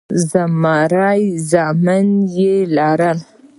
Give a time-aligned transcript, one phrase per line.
[0.29, 2.07] زلمي زامن
[2.37, 3.19] يې لرل.